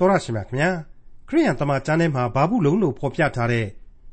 [0.00, 0.70] တော်ရရှိမြခင်ဗျာ
[1.28, 3.66] ခရိယန်တမန်ကျမ်းထဲမှာဘာဘူးလုံလို့ဖော်ပြထားတဲ့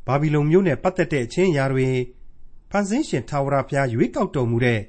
[0.07, 1.87] ဘာဘီလုံမျိုးနဲ့ပတ်သက်တဲ့အချင်းအရာတွေ
[2.71, 4.81] ဖန်ဆင်းရှင်ထာဝရဘုရားရွေးကောက်တော်မူတဲ့ဣ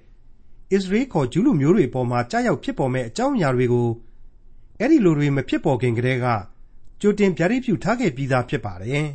[0.71, 3.89] သရေလခေါ်ဂျူးလူမျိုးတွေပေါ်မှာကြားရောက်ဖြစ်ပေါ်မဲ့အကြောင်းအရာတွေကို
[4.79, 6.27] အဲ့ဒီလိုတွေမဖြစ်ပေါ်ခင်ကတည်းက
[7.01, 9.09] ကြိုတင်ဗျာဒိတ်ပြုထားခဲ့ပြီးသားဖြစ်ပါတယ်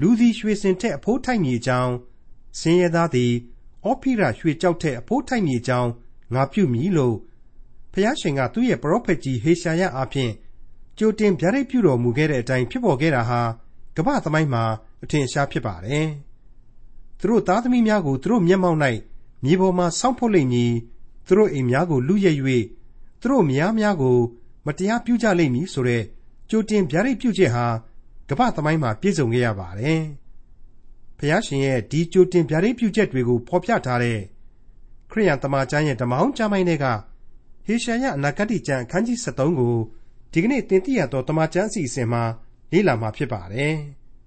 [0.00, 1.94] လူသည်ရွှေစင်ထက်အဖိုးထိုက်မြေကြောင်း
[2.58, 3.32] ဆင်းရဲသားသည်
[3.84, 5.90] အောဖိရရွှေကြောက်တဲ့အဖိုးထိုက်မြေကြောင်း
[6.34, 7.16] ငါပြုမည်လို့
[7.92, 10.32] ဖျားရှင်ကသူ့ရဲ့ပရောဖက်ကြီးဟေရှာယအားဖြင့်
[10.98, 13.40] ကြိုတင်ဗျာဒိတ်ပြုတော်မူခဲ့တဲ့အတိုင်းဖြစ်ပေါ်ခဲ့တာဟာ
[13.96, 14.64] ကမ္ဘာသမိုင်းမှာ
[15.02, 16.06] အထင်ရှားဖြစ်ပါတယ်။
[17.18, 18.78] သူတို့သားသမီးများကိုသူတို့မျက်မှောက်၌
[19.44, 20.72] မြေပေါ်မှာဆောင်းဖို့လိမ့်မည်။
[21.26, 22.32] သူတို့အိမ်များကိုလူရဲ၍
[23.20, 24.18] သူတို့မယားများကို
[24.66, 26.02] မတရားပြုကြလိမ့်မည်ဆိုတဲ့
[26.50, 27.66] ကြိုတင်ဗျာဒိတ်ပြုချက်ဟာ
[28.28, 30.00] ကမ္ဘာသမိုင်းမှာပြည့်စုံခဲ့ရပါတယ်။
[31.18, 34.18] ဖျားရှင်ရဲ့ဒီကြိုတင်ဗျာဒိတ်ပြုချက်တွေကိုဖော်ပြထားတဲ့
[35.10, 36.86] ခရိယန်တမန်ကျမ်းရဲ့ဓမ္မဟောင်းကျမ်းပိုင်းတွေက
[37.66, 39.74] ဟေရှာယအနာဂတ်ကျမ်းအခန်းကြီး73ကို
[40.38, 42.22] ဒီကနေ့သင်သိရသောတမန်ကျမ်းအစီအစဉ်မှာ
[42.72, 43.74] လေ့လာမှာဖြစ်ပါတယ်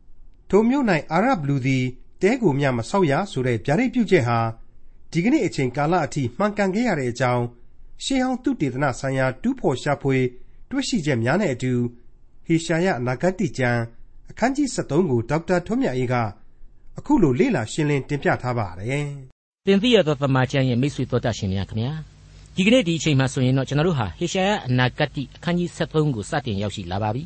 [0.50, 1.84] ။ထိုမြို့၌အာရဗ်လူသည်
[2.22, 4.40] တဲကိုမြမဆောက်ရဆိုတဲ့ဗျာဒိတ်ပြုချက်ဟာ
[5.12, 7.44] ဒီကနေ့အချိန်ကာလအထိမှန်ကန်ခဲ့ရတဲ့အကြောင်း
[8.04, 10.18] ရှေးဟောင်းသုတေသနဆိုင်ရာတူးဖော်ရှာဖွေ
[10.70, 11.74] တွေ့ရှိချက်များနဲ့အတူ
[12.46, 13.82] ဟေရှာယအနာဂတ်ကျမ်း
[14.32, 16.16] အခန်းကြီး73ကိုဒေါက်တာထွန်းမြတ်အေးက
[16.98, 19.08] အခုလိုလေ့လာရှင်းလင်းတင်ပြထားပါတယ်။
[19.66, 21.96] သင်သိရသောတမန်ကျမ်းရဲ့မိတ်ဆွေတို့တတ်ရှင်များခင်ဗျာ။
[22.56, 27.24] ဒီကနေ့ဒီအချိန်မှာဆိုရင်တော့ကျွန်တော်တို့ဟာဟေရှာယအနာဂတ်အခန်းကြီး73ကိုစတင်ရောက်ရှိလာပါပြီ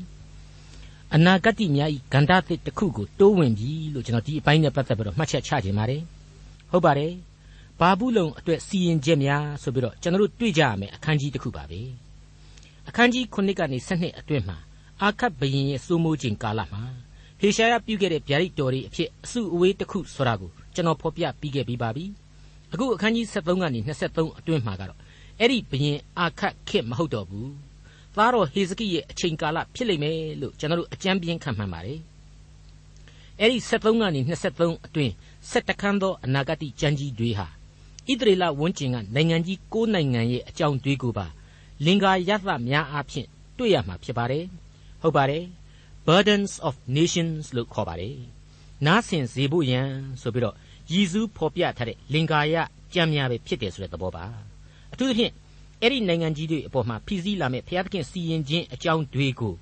[1.16, 6.02] အနာဂတ်များဤဂန္ဓသစ်တစ်ခုကိုတိုးဝင်ပြီလို့ကျွန်တော်ဒီအပိုင်းနဲ့ပတ်သက်ပြီးတော့မှတ်ချက်ချခြင်းပါတယ်
[6.72, 7.12] ဟုတ်ပါတယ်
[7.80, 11.82] ဘာဘူးလုံအတွက်စီရင်ချက်များဆိုပြီးတော့ကျွန်တော်တို့တွေ့ကြရမယ်အခန်းကြီးတစ်ခုပါပဲ
[12.88, 14.58] အခန်းကြီး9ကနေ12အတွင်းမှာ
[15.02, 16.84] အာခတ်ဘရင်ရဲ့စိုးမိုးခြင်းကာလမှာ
[17.40, 22.06] ဟေရှာယပြုခဲ့တဲ့ဗျာဒိတ်တော်တွေအဖြစ်အစုအဝေးတစ်ခုဆိုတာကိုကျွန်တော်ဖော်ပြပြီးခဲ့ပြီးပါပြီ
[22.74, 25.03] အခုအခန်းကြီး73ကနေ23အတွင်းမှာကတော့
[25.40, 27.52] အဲ့ဒီဘရင်အာခတ်ခေတ်မဟုတ်တော့ဘူး
[28.16, 32.00] သားတော်ဟေဇကိရဲ့အချိန်ကာလဖြစ်လိမ့်မယ်လို့ကျွန်တော်တို့အကြံပြင်းခံမှန်းပါတယ်
[33.40, 34.22] အဲ့ဒီ73ကနေ
[34.54, 35.14] 23အတွင်း
[35.52, 37.48] 7ခန်းသောအနာဂတ်ကြံကြီးတွေဟာ
[38.08, 41.28] ဣသရေလဝန်းကျင်ကနိုင်ငံကြီး9နိုင်ငံရဲ့အကြောင်းတွေကိုပါ
[41.86, 43.28] လင်္ကာရသများအားဖြင့်
[43.58, 44.46] တွေ့ရမှာဖြစ်ပါတယ်
[45.02, 45.44] ဟုတ်ပါတယ်
[46.08, 48.18] burdens of nations လို့ခေါ်ပါတယ်
[48.86, 49.88] နားဆင်စေဖို့ရန်
[50.22, 50.56] ဆိုပြီးတော့
[50.92, 52.56] ရည်စူးဖော်ပြထားတဲ့လင်္ကာရ
[52.94, 54.53] ကြံများပဲဖြစ်တယ်ဆိုတဲ့သဘောပါ
[54.94, 55.34] အထူးသဖြင့်
[55.82, 59.56] အဲ့ဒီနိုင်ငံကြီးတွေအပေါ်မှာဖိစီးလာမဲ့ဘုရားသခင်စီရင်ခြင်းအကြောင်းတွေကို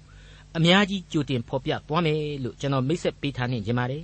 [0.57, 4.03] အများကြီးကြိုတင်ဖော်ပြသွားမယ်လို့ကျွန်တော်မိတ်ဆက်ပေးထားနေကြပါတယ်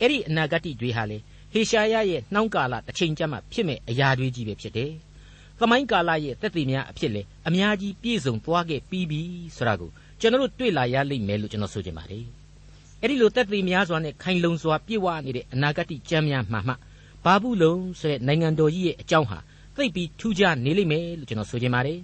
[0.00, 1.18] အဲ့ဒီအနာဂတ်တွေဟာလေ
[1.52, 4.90] ဟေရှာယရဲ့နှောင်းကာလတစ်ချိန်ကျမှဖြစ်မဲ့အရာတွေကြီးပဲဖြစ်တယ်။
[5.58, 9.20] သမိုင်းကာလရဲ့သက်သေများအဖြစ်လေအများကြီးပြည့်စုံသွားခဲ့ပြီးပြီ
[9.56, 9.90] ဆိုတာကို
[10.20, 12.24] ကျွန်တော်တို့တွေ့လာရလိမ့်မယ်လို့ကျွန်တော်ဆိုချင်ပါတယ်။
[13.00, 16.74] အဲ့ဒီလိုသက်သေများစွာနဲ့ခိုင်လုံစွာပြည့်ဝနေတဲ့အနာဂတ်ကျမ်းများမှမှ
[17.24, 19.38] ဘာဘူးလုံဆိုတဲ့နိုင်ငံတော်ကြီးရဲ့အကြောင်းဟာ
[19.76, 21.98] သိပ်ပြီးထူးခြားနေလိမ့်မယ်လို့ကျွန်တော်ဆိုချင်ပါတယ်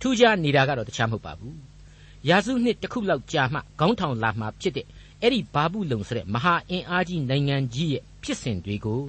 [0.00, 1.56] ထူးခြားနေတာကတော့တခြားမဟုတ်ပါဘူး
[2.28, 4.86] ရာစုနှစ်တစ်ခုလောက်ကြာမှခေါင်းထောင်လာမှဖြစ်တဲ့
[5.22, 9.00] အဲ့ဒီဘာဘူးလုံဆိုတဲ့မဟာအင်အားကြီးနိုင်ငံကြီးရဲ့ဖြစ်စဉ်တွေကို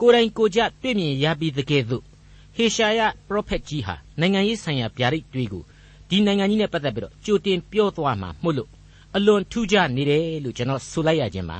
[0.00, 2.04] ကိုယ်တိုင်ကိုကြတွေ့မြင်ရပြီးတကယ်သို့
[2.56, 5.62] ဟေရှာယပရောဖက်ကြီးဟာနိုင်ငံရေးဆိုင်ရာဗျာဒိတ်တွေကို
[6.08, 8.70] ဒီနိုင်ငံကြီးနဲ့ပတ်သက်ပြီးတော့ကြိုတင်ပြောသွားမှာမှုလို့
[9.16, 11.58] အလွန်ထူးခြားနေတယ်လို့ကျွန်တော်ဆိုလိုက်ရခြင်းပါ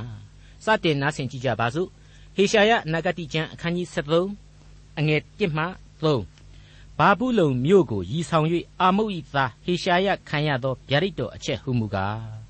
[0.65, 1.89] စတင်နားဆင်ကြည့်ကြပါစို့
[2.37, 4.52] ဟေရှာယနဂတိကျမ်းအခန်းကြီး73
[4.99, 5.65] အငယ်1မှ
[6.03, 8.47] 3ဘာဘူးလုံမြို့ကိုရည်ဆောင်၍
[8.81, 12.43] အာမုတ်ဤသားဟေရှာယခံရသောဗျာဒိတ်တော်အချက်ဟုမူကား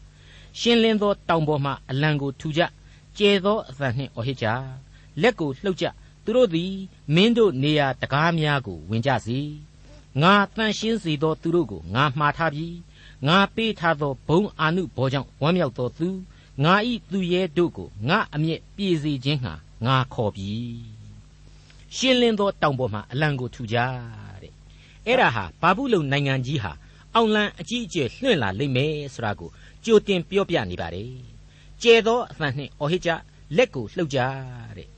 [0.59, 2.61] ရှင်းလင်းသောတောင်ပေါ်မှအလံကိုထူကြ
[3.19, 4.47] ကျဲသောအသံနှင့်အော်ဟစ်ကြ
[5.23, 5.87] လက်ကိုလှုပ်ကြ
[6.25, 6.73] သူတို့သည်
[7.15, 9.41] မင်းတို့နေရာတကားများကိုဝင်ကြစေ
[10.23, 12.77] ငါတန်ရှင်းစေသောသူတို့ကိုငါမှားထားပြီး
[13.27, 16.09] ငါပေးထားသောဘုံအာနုဘောကြောင့်ဝမ်းမြောက်သောသူ
[16.65, 19.53] ငါဤသူရဲတို့ကိုငါအမျက်ပြေစေခြင်းဟာ
[19.87, 20.51] ငါခေါ်ပြီ
[21.97, 23.77] ရှင်းလင်းသောတောင်ပေါ်မှာအလံကိုထူကြ
[24.43, 24.53] တဲ့
[25.07, 26.73] အဲ့ဒါဟာဘာဘူးလုံနိုင်ငံကြီးဟာ
[27.15, 29.51] အောင်လံအကြီးအကျယ်လွှင့်လာလိမ့်မယ်ဆိုတာကို
[29.85, 31.13] ကြိုတင်ပြောပြနေပါတယ်
[31.83, 33.11] ကျဲသောအသံနှင့်အော်ဟစ်ကြ
[33.57, 34.19] လက်ကိုလှုပ်ကြ
[34.77, 34.89] တဲ့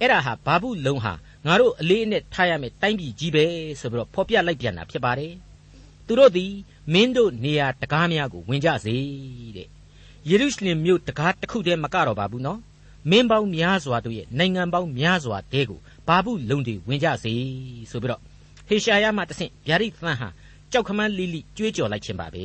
[0.00, 1.12] အဲ့ဒါဟာဘာဘူးလုံဟာ
[1.46, 3.44] ငါတို့အလေးအနက်ထားရမယ်တိုင်းပြည်ကြီးပဲ
[3.80, 5.32] ဆိုပြီးတော့ဖော်ပြလိုက်ပြန်တာဖြစ်ပါတယ်
[6.06, 6.52] သူတို့သည်
[6.92, 8.96] မင်းတို့နေရာတကားများကိုဝင်ကြစေ
[9.56, 9.68] တဲ့
[10.28, 12.60] ယေရုရှလင်မြို့တကားတစ်ခုတည်းမကတော့ပါဘူးနော်
[13.10, 17.32] မင်းပေါင်းများစွာတို့ရဲ့နိုင်ငံပေါင်းများစွာတဲကိုဘာဘူးလုံတွေဝင်ကြစေ
[17.90, 18.20] ဆိုပြီးတော့
[18.68, 20.28] ဟေရှာယမှတဆင့်ဗျာဒိတ်သန်းဟာ
[20.72, 22.44] ကြောက်ခမန်းလိလိကြွေးကြော်လိုက်ခြင်းပါပဲ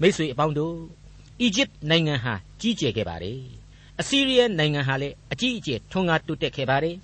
[0.00, 0.76] မိษွေအပေါင်းတို့
[1.40, 3.40] အီဂျစ်နိုင်ငံဟာကြီးကျယ်ခဲ့ပါတယ်
[4.00, 6.96] အစီးရီးယားနိုင်ငံဟာလည်းအကြီးအကျယ်ထွန်းကားတိုးတက်ခဲ့ပါတယ်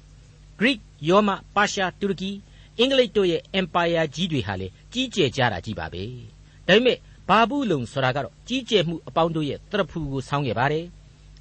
[0.58, 0.72] ဂရိ
[1.08, 2.30] ယောမပါရှားတူရကီ
[2.78, 6.02] အင်္ဂလိပ်တို့ရဲ့ empire ကြီးတွေဟာလည်းကြီးကျယ်ကြတာကြီးပါပဲ
[6.66, 6.98] ဒါပေမဲ့
[7.28, 10.84] ဘာဘူးလုံဆိုတာကတော့ကြီးကျယ်မှုအပေါင်းတို့ရဲ့တရဖူကိုဆောင်းခဲ့ပါတယ်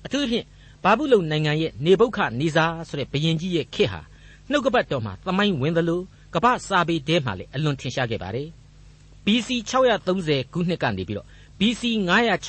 [0.06, 0.46] အထူးသဖြင့်
[0.84, 4.02] ဘာဘူးလုံနိုင်ငံရဲ့နေဘုခနေစာဆိုတဲ့ဘရင်ကြီးရဲ့ခေတ်ဟာ
[4.50, 6.02] နှုတ်ကပတ်တော်မှာသမိုင်းဝင်သလို
[6.34, 8.48] ကပ္ပစာပေတဲမှာလည်းအလွန်ထင်ရှားခဲ့ပါတယ်။
[9.26, 11.28] ဘ BC 630ခုနှစ်ကနေပြီးတော့
[11.60, 11.84] BC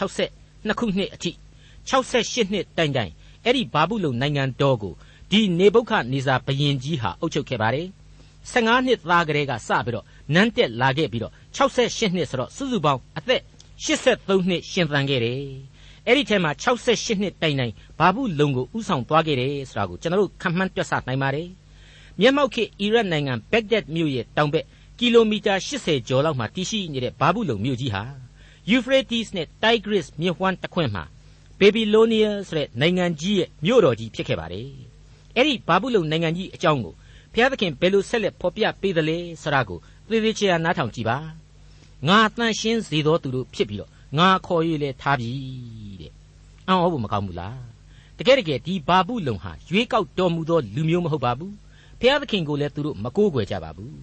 [0.09, 1.31] 962ခုနှစ်အထိ
[1.89, 3.13] 68နှစ်တိုင်တိုင်
[3.45, 4.95] အဲ့ဒီဘာဘူးလုံနိုင်ငံတော်ကို
[5.31, 7.87] ဒီနေဘုခနေဇာဘုရင်ကြီးဟာအုပ်ချုပ်ခဲ့ပါတယ်
[8.53, 13.43] 15နှစ်သားကလေးကစပြီးတော့နန်းတက်လာခဲ့ပြီးတော့68နှစ်ဆိုတော့စုစုပေါင်းအသက်
[13.85, 15.41] 83နှစ်ရှင်သန်ခဲ့တယ်
[16.07, 21.49] အဲ့ဒီထဲမှာ68နှစ်တိုင်တိုင်ဘာဘူးလုံကိုဥဆောင်သွားခဲ့တယ်ဆိုတာကိုကျွန်တော်တို့ခံမှန်းတွက်ဆနိုင်ပါတယ်
[22.21, 24.65] မျက်မှောက်ခေအီရတ်နိုင်ငံဘက်ဒက်မြို့ရဲ့တောင်ဘက်
[24.99, 28.03] ကီလိုမီတာ80ကျော်လောက်မှာတည်ရှိနေတဲ့ဘာဘူးလုံမြို့ကြီးဟာ
[28.71, 31.05] ယူဖရေးတီးစ်နဲ့တိုင်ဂရစ်မြစ်ဝှမ်းတစ်ခွင်မှာ
[31.59, 34.69] ဘေဘီလိုနီးယားဆိုတဲ့နိုင်ငံကြီးရဲ့မြို့တော်ကြီးဖြစ်ခဲ့ပါတယ်
[35.37, 36.95] အဲ့ဒီဘာဘူးလုံနိုင်ငံကြီးအကြောင်းကို
[37.33, 39.79] ဘုရားသခင်ဘယ်လိုဆက်လက်ဖော်ပြပေးသလဲဆိုတာကို
[40.09, 41.19] သေသေးချာနားထောင်ကြည့်ပါ
[42.09, 45.31] ငါတန်ရှင်းစေသောသူတို့ဖြစ်ပြီးတော့ ငါခေါ်၍လဲထားပြီ
[46.01, 46.13] တဲ့
[46.69, 47.61] အံ့ဩဖို့မကောင်းဘူးလား
[48.19, 51.55] တကယ်တကယ်ဒီဘာဘူးလုံဟာရွေးကောက်တော်မူသောလူမျိုးမဟုတ်ပါဘူး
[52.01, 53.95] ဘုရားသခင်ကိုလည်းသူတို့မကိုးကွယ်ကြပါဘူး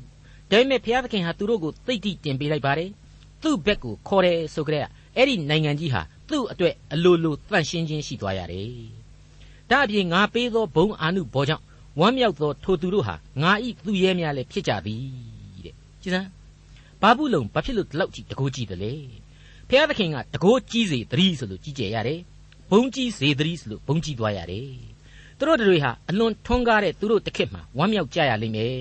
[0.49, 2.89] ဒါပေမဲ့ဘုရားသခင်ဟာသူတို့ကိုသိတိတင်ပေးလိုက်ပါတယ်
[3.43, 4.85] သူ့ဘက်ကိုခေါ်တယ်ဆိုကြတဲ့
[5.15, 8.69] အဲ့ဒီနိုင်ငံကြီးဟာသူ့အတွက်အလိုလိုတန့်ရှင်းခြင်းရှိသွားရတယ်
[9.69, 11.63] ဒါအပြင်ငါပေးသောဘုံအာနုဘောကြောင့်
[11.99, 15.01] ဝမ်းမြောက်သောထိုသူတို့ဟာငါဤသူရဲများလည်းဖြစ်ကြသည်
[15.65, 16.29] တဲ့ကြည်စမ်း
[17.01, 18.91] ဘာဘူးလုံဘာဖြစ်လို့ဒီလောက်ကြီးတကိုးကြီးတယ်လဲ
[19.71, 22.19] ဖျားသခင်ကတကိုးကြီးစေသတိဆိုလို့ကြီးကျယ်ရတယ်
[22.71, 24.67] ဘုံကြီးစေသတိဆိုလို့ဘုံကြီးသွားရတယ်
[25.37, 28.71] သူတို့တွေဟာအလွန်ထွန်းကားတဲ့သူတို့တစ်ခေတ်မှာဝမ်းမြောက်ကြရလိမ့်မယ်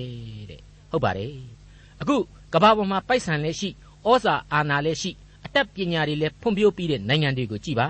[0.49, 1.33] တဲ့ဟုတ်ပါတယ်
[2.01, 2.15] အခု
[2.53, 3.69] ကဘာပေါ်မှာပိုက်ဆံလည်းရှိ
[4.07, 5.11] ဩဇာအာဏာလည်းရှိ
[5.45, 7.87] အတတ်ပညာတွေလည်းဖွံ့ဖြိုးပြီးတဲ့နိုင်ငံတွေကိုကြည်ပါ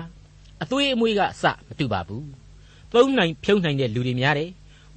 [0.62, 2.28] အသွေးအမွေးကအစမတူပါဘူး
[2.92, 4.50] သုံးနိုင်ဖြုံးနိုင်တဲ့လူတွေများတယ်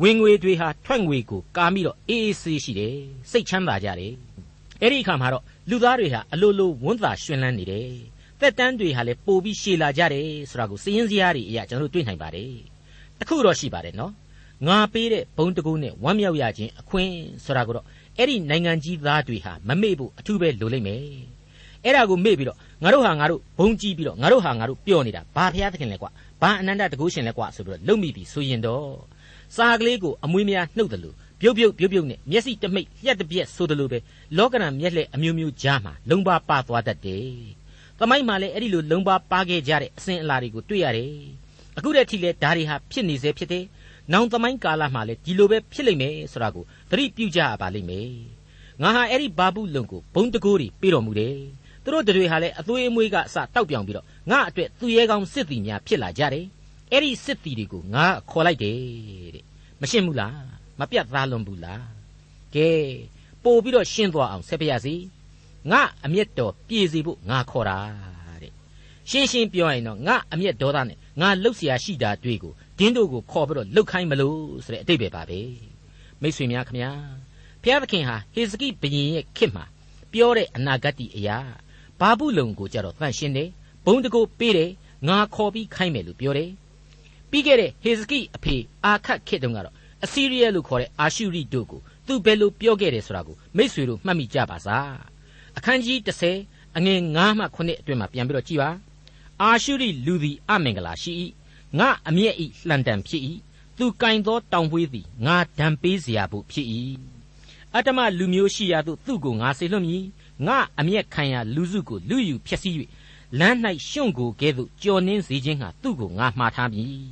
[0.03, 2.95] ဝင်ငွေတွေဟာထွက်ငွေကိုကာပြီးတော့အေးအေးဆေးရှိတယ်
[3.31, 4.13] စိတ်ချမ်းသာကြတယ်
[4.81, 7.89] အဲ့ဒီအခါမှာတော့ လူသားတွေဟာအလိုလိုဝန်းသာရှင်လန်းနေတယ်
[8.39, 12.53] သက်တမ်းတွေဟာလည်းပိုပြီးရှည်လာကြတယ်ဆိုတာကိုစည်ရင်းစရာတွေအရာကျွန်တော်တို့တွေ့နိုင်ပါတယ်
[13.19, 14.13] တခုတော့ရှိပါတယ်နော်
[14.67, 17.13] ငါပေးတဲ့ဘုံတကူနဲ့ဝမ်းမြောက်ရခြင်းအခွင့်
[17.45, 17.85] ဆိုတာကိုတော့
[18.17, 21.01] အဲ့ဒီနိုင်ငံကြီးသားတွေဟာမမေ့ဖို့အထူးပဲလိုလိမ့်မယ်
[21.83, 26.09] အဲ့ဒါကိုမေ့ပြီးတော့ငါတို့ဟာငါတို့ဘုံကြီးပြီးတော့ငါတို့ဟာငါတို့ပြောနေတာဘာဖျားသခင်လဲကွာ
[26.41, 28.87] ဘာအနန္တတကုရှင်လဲကွာဆိုပြီးတော့လုံမိပြီဆိုရင်တော့
[29.55, 33.99] စားကလေးကိုအမွေးမရနှုတ်တယ်လို့ ပြုတ်ပြုတ်ပြုတ်ပြုတ်နဲ့မျက်စိတမိတ်လျှက်တပြက်ဆိုတယ်လို့ပဲ
[34.37, 37.27] လောကရန်မျက်လှည့်အမျိုးမျိုးကြားမှာလုံပါပါသွားတတ်တယ်။
[37.99, 41.11] သမိုင်းမှာလည်းအဲ့ဒီလိုလုံပါပါခဲ့ကြတဲ့အစဉ်အလာတွေကိုတွေ့ရတယ်။
[41.77, 43.63] အခုတည်းထိလည်းဒါတွေဟာဖြစ်နေစေဖြစ်တယ်။
[44.11, 48.09] နောင်သမိုင်းကာလမှာလည်းဒီလိုပဲဖြစ်လိမ့်မယ်ဆိုတာကိုသတိပြုကြရပါလိမ့်မယ်။
[48.81, 51.35] ငါဟာအဲ့ဒီဘာဘူးလုံကိုဘုံတကိုးတွေပြေတော်မူတယ်။
[51.83, 56.45] သူတို့တွေဟာလည်းအသွေးအမွေးကအစတောက်ပြောင်ပြီးတော့ငါအတွက်သူရဲကောင်းစစ်တီများဖြစ်လာကြတယ်။
[56.91, 58.77] အဲ့ဒီစစ်တီတွေကိုငါခေါ်လိုက်တယ်
[59.35, 59.43] တဲ့
[59.81, 60.52] မရှင်းဘူးလားမ
[60.90, 61.84] ပြတ်သားလွန်ဘူးလား
[62.54, 62.70] ကဲ
[63.44, 64.94] ပို့ပြီးတော့ရှင်းသွားအောင်ဆက်ပြရစီ
[65.70, 67.78] ငါအမျက်တော်ပြေစီဖို့ငါခေါ်တာ
[68.42, 68.52] တဲ့
[69.10, 75.40] ရှင်းရှင်းပြောရင်တော့ငါအမျက်ဒေါသနဲ့ငါလှုပ်เสียရှိတာတွေ့ကိုဒင်းတို့ကိုခေါ်ပြီးတော့လှုပ်ခိုင်းမလို့ဆိုတဲ့အတိတ်ပဲပါပဲ
[76.20, 76.92] မိတ်ဆွေများခင်ဗျာ
[77.62, 79.64] ဘုရားသခင်ဟာဟေစကိဘုရင်ရဲ့ခေတ်မှာ
[80.12, 81.38] ပြောတဲ့အနာဂတ်အရာ
[82.00, 83.48] ဘာဘူးလုံကိုကြတော့တန့်ရှင်းတယ်
[83.84, 84.70] ဘုံတကိုပေးတယ်
[85.08, 86.50] ငါခေါ်ပြီးခိုင်းမယ်လို့ပြောတယ်
[87.30, 88.54] ပြီးခဲ့တဲ့ဟေဇကိအဖေ
[88.84, 94.92] အာခတ်ခေတ်တုန်းကတော့ အစီရီးယားလို့ခေါ်တဲ့အာရှုရိတို့ကိုသူဘယ်လိုပြောခဲ့တယ်ဆိုတာကိုမိษွေတို့မှတ်မိကြပါစား
[95.56, 95.98] အခန်းကြီး
[96.38, 98.70] 30အငယ်9မှ9အတွင်းမှာပြန်ပြီးတော့ကြည်ပါ
[99.42, 101.12] အာရှုရိလူသည်အမင်္ဂလာရှိ၏
[101.78, 103.22] ငါအမျက်ဤလှန်တံဖြစ်၏
[103.78, 106.66] သူကင်သောတောင်ပွေးသည်ငါဒံပေးเสียဖို့ဖြစ်၏
[107.74, 110.04] အတ္တမလူမျိုးရှိရာသို့သူ့ကိုငါဆေလွတ်မည်
[110.46, 112.74] ငါအမျက်ခံရလူစုကိုလူယူဖျက်ဆီး၍
[113.38, 113.56] လမ်း၌
[113.88, 117.02] ရှုံကိုကဲ့သို့ကြော်နှင်းစေခြင်းဟာသူ့ကိုငါမှားထားမည်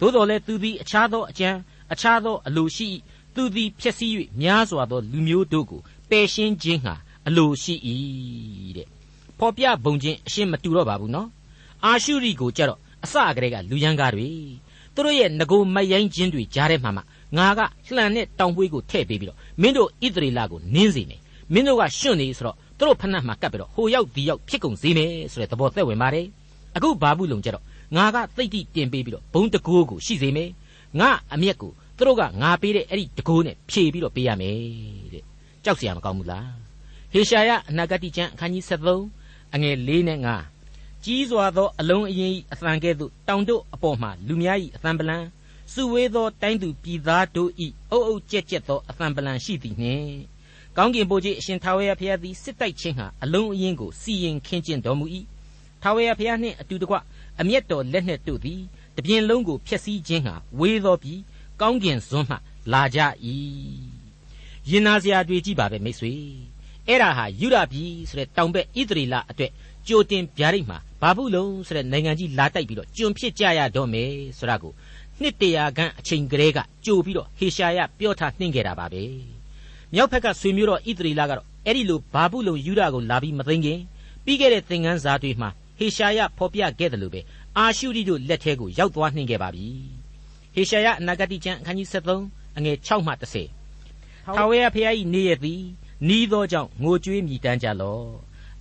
[0.00, 1.50] သို့တော်လည်းသူသည်အခြားသောအကြံ
[1.91, 2.87] အခြားသောအလိုရှိ၏
[3.35, 6.93] သူသည်ဖြစ်စည်း၍များစွာသောလူမျိုးတို့ကိုပယ်ရှင်းခြင်းဟာ
[7.27, 7.75] အလိုရှိ၏
[8.77, 8.87] တဲ့
[9.39, 11.27] ဖော်ပြဘုံချင်းအရှင်းမတူတော့ပါဘူးနော်
[11.85, 14.27] အာရှုရိကိုကြတော့အစကတည်းကလူရန်ကားတွေ
[14.93, 17.01] သူတို့ရဲ့ငโกမရိုင်းခြင်းတွေကြားထဲမှာမှ
[17.37, 17.61] ငါက
[17.95, 21.21] လှန်နဲ့တောင်ပွေးကိုထည့်ပေးပြီးတော့မင်းတို့ဣသရေလကိုနင်းစေမယ်
[21.53, 26.25] မင်းတို့ကရှွန့်နေဆိုတော့သူတို့ဖဏတ်မှာကပ်ပြီးတော့ဟိုရောက်ဒီရောက်ဖြစ်ကုန်စေမယ်ဆိုတဲ့သဘောသက်ဝင်ပါတယ်
[26.75, 27.63] အခုဘာဘူးလုံကြတော့
[27.95, 30.49] ငါကသိတ်တိတင်ပေးပြီးတော့ဘုံတကိုးကိုရှိစေမယ်
[30.99, 34.57] ငါအမျက်ကိုသူတို့ကငါပေးတဲ့အဲ့ဒီတကိုးနဲ့ဖြည့်ပြီးတော့ပေးရမယ်
[35.13, 35.23] တဲ့
[35.63, 36.49] ကြောက်စရာမကောင်းဘူးလား
[37.13, 38.63] ဟေရှာယအနာဂတိကျမ်းအခန်းကြီး
[39.09, 45.17] 7အငယ်၄နဲ့9ကြီးစွာသောအလုံးအရင်အသံကဲ့သို့တောင်တို့အပေါ်မှလူများ၏အသံပလံ
[45.73, 47.49] စုဝေးသောတိုင်းသူပြည်သားတို့၏
[47.91, 50.09] အုပ်အုပ်ကြက်ကြက်သောအသံပလံရှိသည်နှင့်
[50.77, 55.05] ကောင်းကင်ဘုရားအရှင်ထာဝရဘုရားသည်စစ်တိုက်ခြင်းဟာအလုံးအရင်ကိုစီရင်ခင်းကျင်းတော်မူ၏
[55.81, 56.95] ထာဝရဘုရားနှင့်အတူတကွ
[57.41, 58.61] အမျက်တော်လက်နှင့်တို့သည်
[58.95, 61.13] တပြင်လုံးကိုဖျက်ဆီးခြင်းဟာဝေးသောပြီ
[61.61, 62.37] ကောင်းကင်ဇွန်းမှ
[62.73, 62.99] လာကြ၏
[64.69, 66.13] ရင်နာစရာတွေကြည့်ပါပဲမိတ်ဆွေ
[66.87, 69.51] အဲ့ဒါဟာယူရပြည်ဆိုတဲ့တောင်ဘက်ဣသရေလအတွက်
[69.87, 74.73] ကြိုတင်ဗျာဒိတ်မှာဘာဘူးလုံးဆိုတဲ့နိုင်ငံကြီးလာတိုက်ပြီးတော့ကျွန်ဖြစ်ကြရတော့မယ်ဆိုတာကို
[75.21, 79.03] နှစ်တရာခန့်အချိန်ကလေးကကြိုပြီးတော့ဟေရှာယပြောထားနှင်ခဲ့တာပါပဲ
[79.93, 83.79] မြောက်ဘက်ကဆွေမျိုးတော်ဣသရေလကတော့အဲ့ဒီလိုဘာဘူးလုံယူဒကိုလာပြီးမသိငင်
[84.25, 85.49] ပြီးခဲ့တဲ့သင်ခန်းစာတွေမှာ
[85.79, 87.21] ဟေရှာယဖော်ပြခဲ့တယ်လို့ပဲ
[87.59, 89.67] အာရှုရိတို့လက်ထဲကိုရောက်သွားနှင်ခဲ့ပါပြီ
[90.53, 93.13] ဟေရှာယအနာဂတိကျမ်းအခန်းကြီး73အငယ်6မှ
[93.71, 95.61] 10ထာဝရဘုရား၏နေရသည်
[96.07, 98.07] နီးသောကြောင့်ငိုကြွေးမြည်တမ်းကြလော့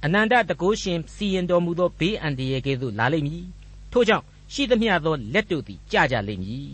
[0.04, 3.44] အနန္တတကုရှင်စီရင်တော်မူသောဘေးအန္တရာယ်ကဲ့သို့လာလိမ့်မည်
[3.92, 6.68] ထို့ကြောင့်ရှိသမျှသောလက်တို့သည်ကြကြလိမ့်မည်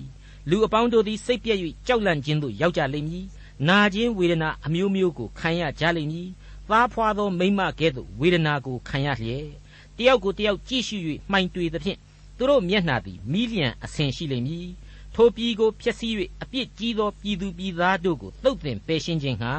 [0.49, 3.25] လူအပေါင်းတို့သည်စိတ်ပြည့်၍ကြောက်လန့်ခြင်းသို့ရောက်ကြလိမ့်မည်
[3.69, 6.29] နာခြင်းဝေဒနာအမျိုးမျိုးကိုခံရကြလိမ့်မည်
[6.69, 9.49] သားဖွာသောမိမကဲ့သို့ဝေဒနာကိုခံရလျက်
[9.97, 10.97] တယောက်ကိုတယောက်ကြည့်ရှု၍
[11.31, 11.99] မှိုင်တွေသဖြင့်
[12.41, 14.69] သူတို့မျက်နှာသည်မိလျံအဆင်ရှိလိမ့်မည်
[15.15, 19.55] ထိုပြည်ကိုဖျက်ဆီး၍အပြစ်ကြီးသောပြည်သူပြည်သားတို့ကိုတုတ်တင်ပယ်ရှင်းခြင်းဟာ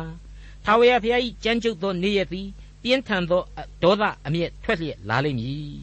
[0.63, 2.47] ထာဝရဘုရား၏ကြမ်းကြုတ်သောနေ့ရက်သည်
[2.83, 3.43] ပြင်းထန်သော
[3.83, 5.75] ဒေါသအမျက်ထွက်လျက်လာလိမ့်မည်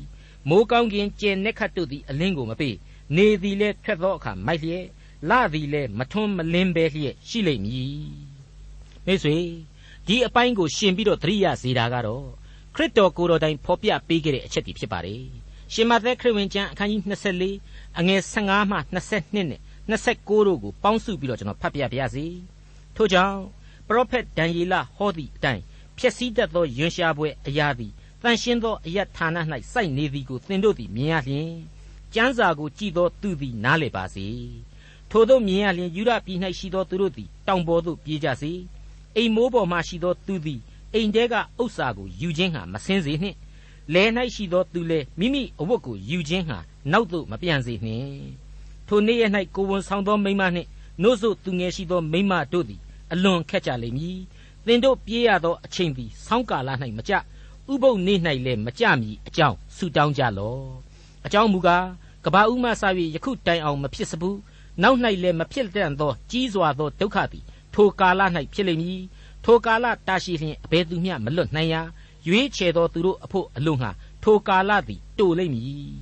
[0.49, 2.77] မိုးကောင်းကင်ကျဲနေခတ်တို့သည်အလင်းကိုမပေး
[3.17, 4.85] နေသည်လည်းထွက်သောအခါမိုက်လျက်
[5.31, 7.99] လသည်လည်းမထွန်းမလင်းပဲလျက်ရှိလိမ့်မည်
[9.07, 9.37] မိတ်ဆွေ
[10.07, 12.27] ဒီအပိုင်းကိုရှင်ပြီးတော့သတိရစေတာကတော့
[12.75, 15.23] ခရစ်တော်ကိုယ်တော်တိုင်ဖော်ပြပေးခဲ့တဲ့အချက်တွေဖြစ်ပါတယ်
[15.73, 17.03] ရှင်မသက်ခရစ်ဝင်ကျမ်းအခန်းကြီး
[17.51, 22.27] 24အငယ်15မှ22နဲ့29တို့ကိုပေါင်းစုပြီးတော့ကျွန်တော်ဖတ်ပြပါရစေ
[22.97, 23.39] ထို့ကြောင့်
[23.87, 25.63] ပရောဖက်ဒံယေလဟောသည့်အတိုင်း
[25.99, 29.37] ဖြစ်စည်းတတ်သောယွန်ရှာပွဲအရာသည်တန်ရှင်းသောအယတ်ဌာန၌
[29.73, 31.53] စိုက်နေသည်ကိုသင်တို့သည်မြင်ရလျင်
[32.15, 34.27] ကျမ်းစာကိုကြည်သောသူသည်နားလည်ပါစေ
[35.11, 38.53] ထိုတို့မြင်ရလျင်ယူရပြည်၌ရှိသောသူတို့သည်တောင်ပေါ်သို့ပြေးကြစေ
[39.17, 40.61] အိမ်မိုးပေါ်မှရှိသောသူသည်
[40.95, 43.37] အိမ်တဲကဥစ္စာကိုယူခြင်းဟာမစင်းစေနှင့်
[43.95, 46.59] လယ်၌ရှိသောသူလည်းမိမိအဝတ်ကိုယူခြင်းဟာ
[46.93, 48.29] နောက်သို့မပြန်စေနှင့်
[48.89, 50.69] ထိုနေ့ရ၌ကိုဝန်ဆောင်သောမိမနှင့်
[51.03, 52.81] နို့စို့သူငယ်ရှိသောမိမတို့သည်
[53.13, 54.19] အလွန်ခက်ကြလိမ့်မည်
[54.67, 56.69] သင်တို့ပြေးရသောအချိန်သည်ဆောင်းကာလ၌
[56.99, 57.13] မကြ
[57.73, 60.63] ဥပုပ်နေ့၌လည်းမကြမီအကြောင်းဆုတောင်းကြလော့
[61.27, 61.87] အကြောင်းမူကား
[62.25, 62.83] ကဘာဥမဆ၍
[63.15, 64.39] ယခုတိုင်အောင်မဖြစ်စဘူး
[64.83, 68.21] နောက်၌လည်းမဖြစ်တတ်သောကြီးစွာသောဒုက္ခသည်ထိုကာလ၌
[68.55, 69.03] ဖြစ်လိမ့်မည်
[69.45, 71.83] ထိုကာလတာရှိလျင်အဘယ်သူမျှမလွတ်နိုင်ရာ
[72.29, 73.91] ရွေးချယ်သောသူတို့အဖို့အလို့ငှာ
[74.23, 75.95] ထိုကာလသည်တူလိမ့်မည်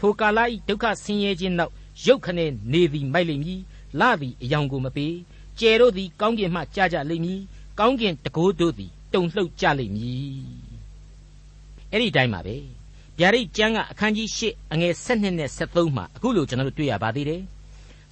[0.00, 1.72] ထိုကာလ၏ဒုက္ခဆင်းရဲခြင်းနောက်
[2.06, 3.60] ရုတ်ခနဲ့နေသည်မိုက်လိမ့်မည်
[4.00, 5.14] လသည်အယောင်ကိုမပေး
[5.58, 7.40] ကျယ်တို့သည်ကောင်းကင်မှကြားကြလိမ့်မည်
[7.78, 10.70] ကောင်းကင်တကိုးတို့သည်တုန်လှုပ်ကြလိမ့်မည်
[11.90, 12.56] အဲ့ဒီတိုင်းပါပဲ
[13.18, 14.40] ဗျာဒိတ်ကျမ်းကအခန်းကြီး၈
[14.72, 17.42] အငယ်၁၂နဲ့၁၃မှာအခုလိုကျွန်တော်တို့တွေ့ရပါသေးတယ်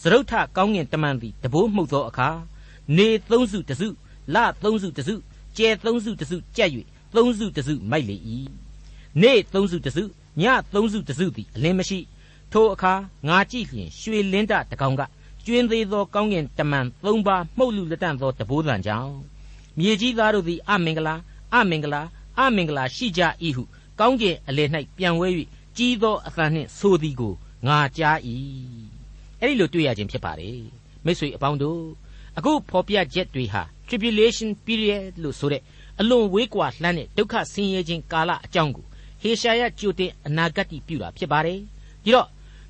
[0.02, 2.28] သရုတ်ထကောင်းကင်တမန်သည်တဘိုးမှုတ်သောအခါ
[2.96, 3.88] နေသုံးစုတစု
[4.34, 5.14] လသုံးစုတစု
[5.56, 6.70] ကျဲသုံးစုတစုကြက်၍
[7.14, 8.16] သုံးစုတစုမိုက်လေ၏
[9.22, 10.04] နေသုံးစုတစု
[10.42, 11.98] ညသုံးစုတစုသည်အလင်းမရှိ
[12.52, 12.92] ထိုအခါ
[13.28, 15.02] ငါကြည့်လျင်ရွှေလင်းတတကောင်က
[15.44, 19.14] ကျွင်းသေးသောကောင်းကင်တမန်သုံးပါးမှုတ်လူလက်တန့်သောတဘိုးတန်ကြောင့်
[19.78, 21.14] မြေကြီးသားတို့သည်အမင်္ဂလာ
[21.54, 22.02] အမင်္ဂလာ
[22.38, 23.22] အမင်္ဂလာရှိကြ၏
[23.56, 23.62] ဟု
[24.00, 25.28] ကောင်းကင်အလယ်၌ပြန်ဝဲ၍
[25.76, 27.34] ကြီးသောအသံနှင့်ဆိုသည်ကို
[27.66, 28.18] ငါကြား၏
[29.40, 30.60] အဲ့ဒီလိုတွေ့ရခြင်းဖြစ်ပါတယ်
[31.04, 31.82] မိတ်ဆွေအပေါင်းတို့
[32.38, 35.62] အခုဖော်ပြချက်တွေဟာ tribulation period လို့ဆိုတဲ့
[36.00, 38.86] အလွန်ဝေးကွာလှမ်းတဲ့ဒုက္ခဆင်းရဲခြင်းကာလအကြောင်းကို
[39.22, 41.60] ဟေရှာယကြိုတင်အနာဂတ်ပြုတာဖြစ်ပါတယ်
[42.04, 42.28] ဒီတော့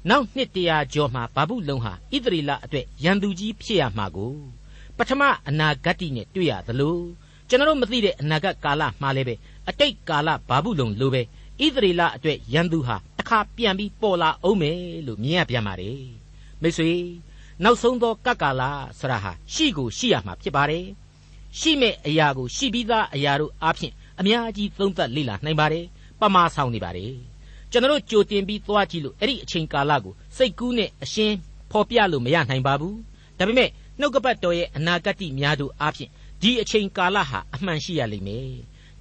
[0.09, 4.35] နောက်နှစ်တရာကျော်မှာဘာဘူးလုံဟာဣသရေလအတွက်ရန်သူကြီးဖြစ်ရမှာကို
[4.97, 6.99] ပထမအနာဂတ်နဲ့တွေ့ရသလို
[7.49, 9.35] ကျွန်တော်မသိတဲ့အနာဂတ်ကာလမှာလည်းပဲ
[9.69, 11.25] အတိတ်ကာလဘာဘူးလုံလိုပဲဣ
[11.75, 16.01] သရေလအတွက်ရန်သူဟာတစ်ခါပြန်ပြီးပေါ်လာအောင်မယ်လို့မြင်ရပြန်ပါတယ်
[16.63, 16.91] မိတ်ဆွေ
[17.65, 18.63] နောက်ဆုံးသောကပ်ကာလ
[18.99, 20.85] ဆရာဟာရှိကိုရှိရမှာဖြစ်ပါတယ်
[21.59, 25.85] ရှိမဲ့အရာကိုရှိပြီးသားအရာတို့အားဖြင့်အများကြီးသုံးသပ်လေ့လာနိုင်ပါတယ်
[26.21, 27.15] ပမာဆောင်နေပါတယ်
[27.71, 31.37] ကျွန်တော်ကြိုတင်ပြီးသွားကြည့်လို့အဲ့ဒီအချိန်ကာလကိုစိတ်ကူးနဲ့အရှင်း
[31.71, 32.97] ဖော်ပြလို့မရနိုင်ပါဘူး
[33.39, 36.11] ဒါပေမဲ့နှုတ်ကပတ်တော်ရဲ့အနာဂတ်များတို့အားဖြင့်
[36.43, 38.51] ဒီအချိန်ကာလဟာအမှန်ရှိရလိမ့်မယ်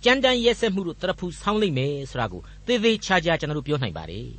[0.04, 4.30] ကြမ်းတမ်းရက်စက်မှုတို့တရဖူဆောင်းလိမ့်မယ်ဆိုတာကိုသေသေးချာချာကျွန်တော်တို့ပြောနိုင်ပါတယ်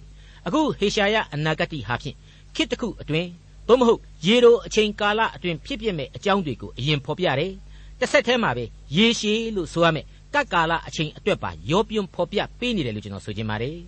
[0.46, 2.16] အခုဟေရှာယအနာဂတ်ဟာဖြင့်
[2.54, 3.30] ခေတ်တစ်ခုအတွင်း
[3.68, 7.52] သို့မဟုတ်ရေတိုအချိန်ကာလအတွင်းဖြစ်ပြမဲ့အကြောင်းတွေကိုအရင်ဖော်ပြတယ်
[8.00, 8.64] တစ်ဆက်တည်းမှာပဲ
[8.96, 13.78] ရေရှည်လို့ဆိုရမယ်ကတ်ကာလအချိန်အတွက်ပါရောပြွန်းဖော်ပြပေးနေတယ်လို့ကျွန်တော်ဆိုချင်ပါတယ်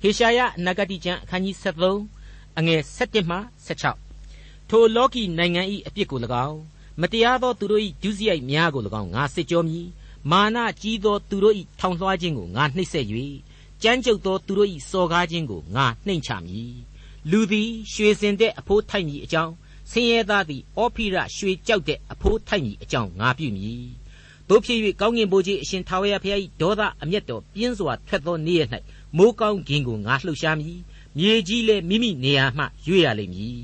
[0.00, 3.36] ဟေရှာယအနာဂတိကျမ်းအခန်းကြီး73အငယ်7မှ
[3.66, 6.60] 16ထိုလောကီနိုင်ငံ၏အပြစ်ကို၎င်း
[7.00, 9.86] မတရားသောသူတို့၏ဒုစရိုက်များကို၎င်းငါစစ်ကြောမည်
[10.30, 13.06] မာနကြီးသောသူတို့၏ထောင်လွှားခြင်းကိုငါနှိပ်စက်၍
[13.82, 16.74] ကြမ်းကြုတ်သောသူတို့၏စော်ကားခြင်းကိုငါနှိမ်ချမည်
[17.30, 19.52] လူသည်ရွှေစင်တဲ့အဖိုးထိုက်မည်အကြောင်း
[19.90, 23.84] ဆင်းရဲသားသည်အောဖိရရွှေကြောက်တဲ့အဖိုးထိုက်မည်အကြောင်းငါပြုမည်
[24.48, 28.68] တို့ဖြစ်၍ကောင်းကင်ဘုရားအရှင်ထာဝရဘုရား၏ဒေါသအမျက်တော်ပြင်းစွာထွက်သောနေ့ရက်၌
[29.16, 30.78] မိုးကောင်းကင်ကိုငါလှုပ်ရှားမည်
[31.18, 33.62] မြေကြီးလည်းမိမိနေရာမှရွေ့ရလိမ့်မည်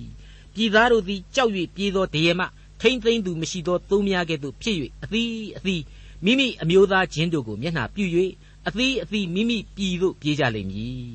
[0.55, 2.47] ပြည်သားတို့သည်ကြောက်၍ပြေးသောတရေမှ
[2.81, 5.83] ထိမ့်သိမ့်သူမရှိသောသုံးများကဲ့သို့ဖြစ်၍အသီးအသီး
[6.25, 8.05] မိမိအမျိုးသားချင်းတို့ကိုမျက်နှာပြု၍
[8.69, 11.09] အသီးအသီးမိမိပြည်သို့ပြေးကြလိမ့်မည်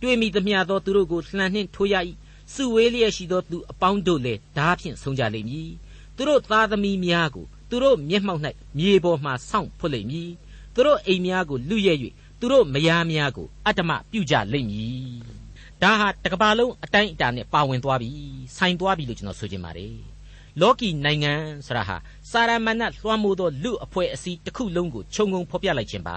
[0.00, 1.94] တွေ့မိသမျှသောသူတို့ကိုလှန်နှင့်ထိုးရ၏
[2.54, 5.70] စုဝေးလျက်ရှိသောသူအပေါင်းတို့လည်းဓာဖြင့်ဆုံးကြလိမ့်မည်
[6.16, 8.42] သူတို့သားသမီးများကိုသူတို့မျက်မှောက်၌
[8.78, 10.30] မြေပေါ်မှဆောင့်ဖွတ်လိမ့်မည်
[10.74, 11.94] သူတို့အိမ်များကိုလူရဲ၍
[12.40, 15.38] သူတို့မယားများကိုအတ္တမပြုကြလိမ့်မည်
[15.82, 18.10] ဒါဟာတကဘာလုံးအတိုင်းအတာနဲ့ပါဝင်သွားပြီ
[18.56, 19.96] ဆိုင်သွားပြီလို့ကျွန်တော်ဆိုချင်ပါတယ်
[20.60, 21.32] လောကီနိုင်ငံ
[21.66, 21.96] ဆိုတာဟာ
[22.30, 26.10] စာရမဏတ်လွှမ်းမိုးသောလူအဖွဲ့အစည်းတစ်ခုလုံးကိုခြုံငုံဖော်ပြလိုက်ခြင်းပ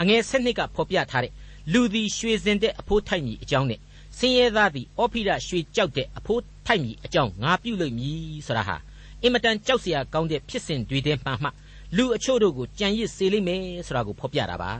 [0.00, 1.32] အငယ်၁၂ကဖော်ပြထားတဲ့
[1.72, 3.80] လူသည်ရွှေစင်တဲ့အဖိုးထိုက်မည်အကြောင်းနဲ့
[4.18, 8.76] ဆင်းရဲသားသည်အောဖိရရွှေကြောက်တဲ့အဖိုးထိုက်မည်အကြောင်းငါပြုလိမ့်မည်ဆိုတာဟာ
[9.22, 11.48] အင်မတန်ကြောက်စရာကောင်းတဲ့ဖြစ်စဉ်တွေထဲမှမှ
[11.96, 14.72] လူအချို့တို့ကိုကြံရစ်စေလိမ့်မယ်ဆိုတာကိုဖော်ပြတာပါ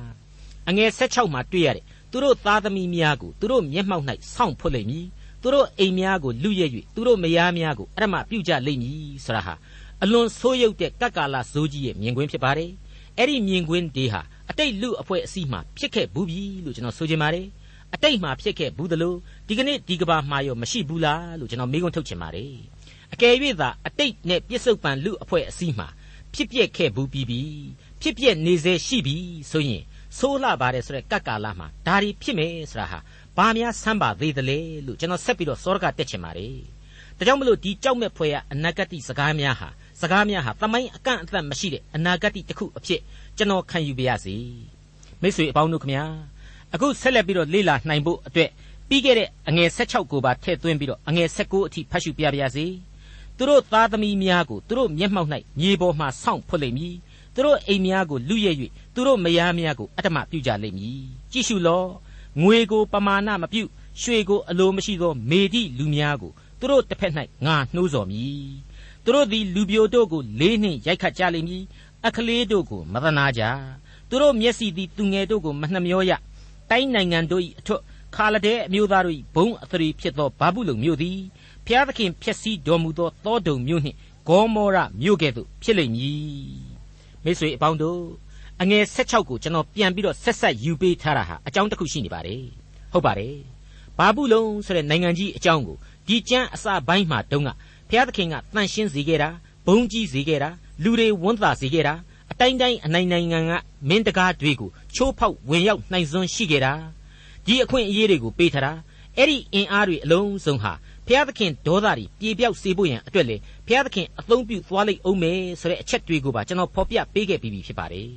[0.69, 5.07] အငယ်16မှာတွေ့ရတယ်သူတို့သားသမီးများကိုသူတို့မျက်မှောက်၌ဆောင့်ဖွတ်လိမ့်မည်
[5.43, 9.55] သူတို့အိမ်များကိုလူရဲ၍သူတို့မယားများကိုအရမပြုကြလိမ့်မည်ဆိုတာဟာ
[10.03, 12.71] အလွန်ဆိုးရုပ်တဲ့ကကလာဇိုးကြီးရဲ့မြင်ကွင်းဖြစ်ပါတယ်
[13.19, 14.21] အဲ့ဒီမြင်ကွင်းဒီဟာ
[14.51, 17.47] အတိတ်လူအဖွဲ့အစည်းမှာဖြစ်ခဲ့ဘူးပြီလို့ကျွန်တော်ဆိုချင်ပါတယ်
[17.95, 19.15] အတိတ်မှာဖြစ်ခဲ့ဘူးသလို
[19.49, 22.55] ဒီကနေ့ဒီကဘာမှာရောမရှိဘူးလားလို့ကျွန်တော်မေးခွန်းထုတ်ချင်ပါတယ်
[23.13, 25.89] အကယ်၍သာအတိတ်နဲ့ပြစ္ဆုတ်ပံလူအဖွဲ့အစည်းမှာ
[26.35, 27.41] ဖြစ်ပျက်ခဲ့ဘူးပြီးပြီ
[28.03, 29.17] ဖြစ်ပျက်နေစေရှိပြီ
[29.51, 29.83] ဆိုရင်
[30.19, 32.99] ဆိုးလှပါတယ်ဆိုတဲ့ကတ်ကာလမှာဒါတွေဖြစ်မယ်ဆိုတာဟာ
[33.37, 36.57] ဘာများဆန်းပါသေးသလဲလို့ကျွန်တော်ဆက်ပြီးတော့စောရကတက်ချင်ပါတယ်
[37.19, 39.69] ဒါကြောင့်မလို့ဒီကြောက်မဲ့ဖွယ်ကအနာဂတ်စကားများဟာ
[40.01, 43.01] စကားများဟာသမိုင်းအကန့်အသတ်မရှိတဲ့အနာဂတ်တစ်ခုအဖြစ်
[43.37, 44.37] ကျွန်တော်ခံယူပါရစေ
[45.23, 46.05] မိတ်ဆွေအပေါင်းတို့ခမညာ
[46.75, 48.51] အခုဆက်လက်ပြီးတော့လေ့လာနိုင်ဖို့အတွက်
[48.89, 52.67] ပြီးခဲ့တဲ့အငယ်16ကိုပါထည့်သွင်းပြီးတော့အငယ်19အထိဖတ်ရှုပြပါရစေ
[53.37, 55.29] သူတို့သားသမီးများကိုသူတို့မျက်မှောက်၌
[55.61, 56.95] မြေပေါ်မှဆောင့်ဖွက်လိမ့်မည်
[57.35, 58.53] သူတို့အိမ်များကိုလူရဲ၍
[58.95, 61.01] သူတို့မယားများကိုအတ္တမပြုကြလိမ့်မည်
[61.33, 61.85] ကြည့်ရှုလော
[62.43, 63.63] ငွေကိုပမာဏမပြု
[64.01, 67.13] ရွှေကိုအလိုမရှိသောမေတိလူများကိုသူတို့တစ်ဖက်၌
[67.47, 68.45] ငါနှိုးဆော်မည်
[69.05, 71.63] သူတို့သည်လူပြိုတို့ကိုလေးနှင့်ရိုက်ခတ်ကြလိမ့်မည်
[72.07, 73.43] အခလေးတို့ကိုမသနာကြ
[74.09, 76.13] သူတို့မျက်စိသည်သူငယ်တို့ကိုမနှမျောရ
[76.71, 77.83] တိုင်းနိုင်ငံတို့၏အထွတ်
[78.17, 81.19] ခါလဒဲအမျိုးသားတို့၏ဘုံအသရေဖြစ်သောဘာဘူးလုံမြို့သည်
[81.67, 83.97] ဖျားသခင်ဖြစ်စည်းတော်မူသောသောဒုံမြို့နှင့်
[84.29, 86.21] ဂေါမောရမြို့ကဲ့သို့ဖြစ်လိမ့်မည်
[87.25, 88.01] မိတ်ဆွေအပေါင်းတို့
[88.63, 92.43] အငယ်16ကိုကျွန်တော်ပြန်ပြီးတော့ဆက်ဆက်ယူပေးထားတာဟာအကြောင်းတစ်ခုရှိနေပါတယ်
[92.93, 93.37] ဟုတ်ပါတယ်
[93.99, 97.49] ဘာဘူးလုံဆိုတဲ့နိုင်ငံကြီးအကြောင်းကိုဒီကျမ်းအစပိုင်းမှာတုန်းက
[97.89, 99.29] ဘုရားသခင်ကတန်ရှင်းစေခဲ့တာ
[99.67, 100.51] ဘုံကြီးစေခဲ့တာ
[100.83, 101.95] လူတွေဝန်းသာစေခဲ့တာ
[102.33, 103.53] အတိုင်းတိုင်းအနိုင်နိုင်ငံက
[103.89, 106.73] မင်းတကားတွေကိုချိုးဖောက်ဝင်ရောက်နှိုင်စွန်းရှိခဲ့တာ
[107.47, 108.73] ဒီအခွင့်အရေးတွေကိုပေးထားတာ
[109.17, 110.73] အဲ့ဒီအင်အားတွေအလုံးစုံဟာ
[111.07, 118.11] ဘုရားသခင်ဒေါသတွေပြေပြောက်စေဖို့ရန်အတွက်လေဘုရားသခင်အသုံးပြုသွားလိမ့်အောင်မယ်ဆိုတဲ့အချက်တွေကိုပါကျွန်တော်ဖော်ပြပေးခဲ့ပြီးပြီဖြစ်ပါတယ်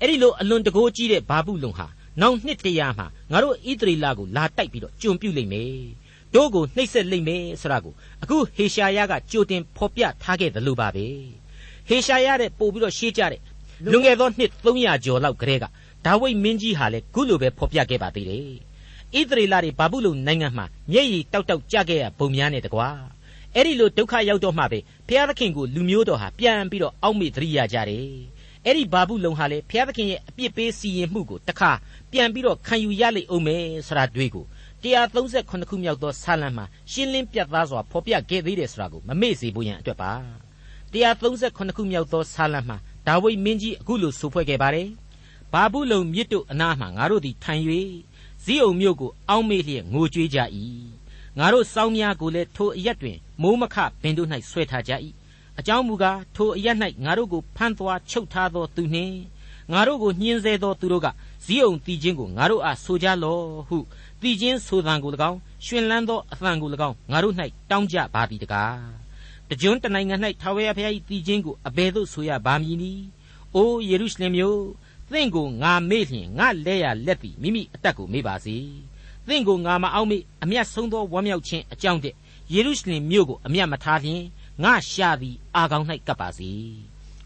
[0.00, 1.86] အဲ့ဒီလိုအလွန်တကိုးကြီးတဲ့ဘာဘူးလုံဟာ
[2.20, 5.74] နောက်နှစ်တရာမှာငါတို့ဣသရေလကိုလာတိုက်ပြီးတော့ကျွန်ပြုလိမ့်မယ်
[6.34, 11.06] တို့ကိုနှိပ်စက်လိမ့်မယ်ဆိုတာကိုအခုဟေရှာယကကြိုတင်ဖော်ပြထားခဲ့တယ်လို့ပါပဲ
[11.88, 13.40] ဟေရှာယတဲ့ပို့ပြီးတော့ရှေးကြတဲ့
[13.90, 15.64] လွန်ခဲ့သောနှစ်300ကျော်လောက်ကတည်းက
[16.06, 18.44] ဒါဝိဒ်မင်းကြီးဟာလည်းခုလိုပဲဖော်ပြခဲ့ပါသေးတယ်
[19.18, 22.88] ဣသရေလတွေဘာဘူးလုံနိုင်ငံမှာမျက်ရည်တောက်တောက်ကြခဲ့ရပုံများနဲ့တကွာ
[23.54, 28.06] အဲ့ဒီလိုဒုက္ခရောက်တော့မှပဲဘုရားသခင်ကိုလူမျိုးတော်ဟာပြန်ပြီးတော့အောက်မေ့သတိရကြတယ်
[28.66, 31.70] အဲ့ဒီဘာဘူးလုံဟာလေဘုရားသခင်ရဲ့အပြစ်ပေးစီရင်မှုကိုတခါ
[32.12, 34.44] ပြန်ပြီးတော့ခံယူရလိမ့်အောင်မယ်ဆိုတာတွေ့ကို
[34.82, 40.12] 138ခုမြောက်သောဆာလံမှာရှင်းလင်းပြတ်သားစွာဖော်ပြခဲ့သေးတယ်ဆိုတာကိုမမေ့စေဖို့ရန်အတွက်ပါ
[40.92, 42.76] 138ခုမြောက်သောဆာလံမှာ
[43.06, 44.88] ဒါဝိဒ်မင်းကြီးအခုလိုဆိုဖွဲ့ခဲ့ပါတယ်
[45.52, 47.62] ဘာဘူးလုံမြစ်တို့အနားမှာငါတို့သည်ထိုင်၍
[48.44, 50.38] ဇီးအုံမြို့ကိုအောင်းမေ့လျက်ငိုကြွေးကြ၏
[51.38, 54.92] ငါတို့စောင်းများကိုလည်းထိုအရက်တွင်မိုးမခပင်တို့၌ဆွဲထားကြ၏
[55.58, 59.16] အကြောင်းမူကားထိုအရက်၌ငါတို့ကိုဖမ်းသွားချုပ်ထားသောသူနှင့်
[59.72, 61.06] ငါတို့ကိုညှင်းဆဲသောသူတို့က
[61.44, 63.78] ဇီးအုံတီချင်းကိုငါတို့အားဆိုကြလော့ဟု
[64.20, 67.34] တီချင်းဆိုသံကို၎င်းရှင်လန်းသောအသံကို၎င်းငါတို့၌
[67.70, 69.01] တောင်းကြပါသည်တကား
[69.52, 73.04] တကြွတနိုင်ငံ၌ထာဝရဘုရား၏တီချင်းကိုအဘယ်သို့ဆိုရပါမည်နည်း
[73.54, 74.60] အိုယေရုရှလင်မြို့
[75.10, 78.56] သင်ကိုငါမေ့လျင်ငါလဲရလက်သည်မိမိအတက်ကိုမေ့ပါစေ
[79.28, 82.16] သင်ကိုငါမအောင်မေ့အမျက်ဆုံးသောဝမ်းမြောက်ခြင်းအကြောင်းတည်း
[82.52, 84.22] ယေရုရှလင်မြို့ကိုအမျက်မထားလျင်
[84.62, 86.50] ငါရှာသည်အာကောင်း၌ကပ်ပါစေ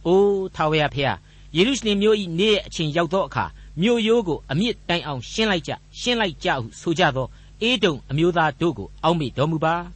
[0.07, 0.23] အို
[0.55, 1.19] ထာဝရဘုရား
[1.57, 3.45] ယေရုရှလင်မြို့၏နေ့ရဲ့အချိန်ရောက်သောအခါ
[3.83, 7.27] မြို့ရိုးကိုအမြင့်တိုင်အောင်ရှင်းလိုက်ကြရှင်းလိုက်ကြဟုဆိုကြသော
[7.63, 9.96] အေဒုံအမျိုးသားတို့ကိုအောက်မေ့တော်မူပါ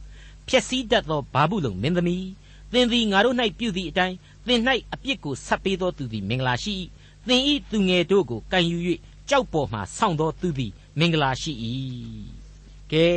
[0.51, 2.27] ဖျက်ဆီးတတ်သောဘာဘူးလုံမင်းသမီး
[2.73, 4.61] သင်သည်ငါတို့၌ပြုသည့်အတိုင်းသင်၌
[4.93, 6.75] အပြစ်ကိုဆက်ပေးသောသူသည်မင်္ဂလာရှိ၏
[7.27, 8.77] သင်ဤသူငယ်တို့ကိုကံယူ၍
[9.29, 11.53] ကြောက်ပေါ်မှဆောင်းသောသူသည်မင်္ဂလာရှိ၏
[12.91, 13.07] ကဲ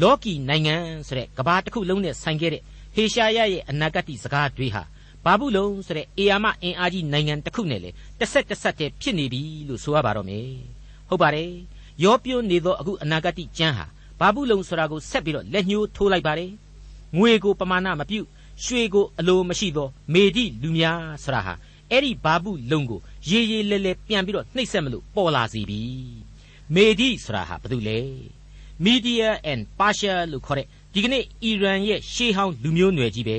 [0.00, 0.74] လောကီနိုင်ငံ
[1.06, 2.62] ဆိုတဲ့ကဘာတစ်ခုလုံးနဲ့ဆိုင်ခဲ့တဲ့
[2.94, 4.82] ဟေရှာယရဲ့အနာဂတ်စကားတွေဟာ
[5.24, 10.48] ဘာဘူးလုံဆိုတဲ့အေယာမအင်အားကြီးနိုင်ငံတစ်ခုနဲ့လေတစ်ဆက်တစ်ဆက်တည်းဖြစ်နေပြီလို့ဆိုရပါတော့မယ်
[11.08, 11.52] ဟုတ်ပါတယ်
[12.04, 13.86] ရောပြိုးနေသောအခုအနာဂတ်ကျမ်းဟာ
[14.22, 16.52] ဘာဘူးလုံဆိုတာကိုဆက်ပြီးတော့လက်ညှိုးထိုးလိုက်ပါတယ်
[17.18, 18.26] ငွေကိုပမာဏမပြုတ်
[18.64, 21.54] ရွှေကိုအလိုမရှိသောမေဒီလူများဆိုတာဟာ
[21.90, 25.80] အဲ့ဒီဘာဘူးလုံကိုရေရေလဲလဲပြန်ပြီးတော့နှိပ်စက်မလို့ပေါ်လာစီပြီ
[26.74, 27.98] မေဒီဆိုတာဟာဘာလို့လဲ
[28.84, 33.38] Media and Persia လို့ခေါ်တဲ့ဒီကနေ့အီရန်ရဲ့ရှေးဟောင်းလူမျိုးနွယ်ကြီးပဲ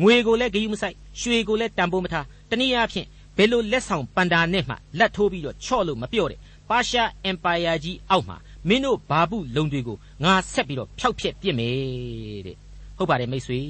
[0.00, 6.38] ငွေကိုလည်းဂယုမဆိုင်ရွှေကိုလည်းတန်ဖိုးမထားတနည်းအားဖြင့်ဘယ်လိုလက်ဆောင်ပန်တာနဲ့မှလက်ထိုးပြီးတော့ချော့လို့မပြော့တဲ့
[6.68, 8.36] ပါရှားအင်ပါယာကြီးအောက်မှာ
[8.68, 12.56] မင်းတို့ဘာဘူးလုံတွေကိုငါဆက်ပြီးတော့ဖျောက်ဖျက်ပြစ်မယ်တဲ့
[12.96, 13.60] ဟုတ်ပါတယ်မိတ်ဆွေ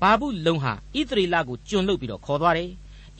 [0.00, 2.70] ဘာဘူးလုံဟာဣသရေလကိုကျွန်းလုတ်ပြီးတော့ခေါ်သွားတယ်